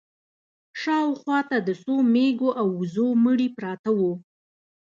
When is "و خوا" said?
1.09-1.39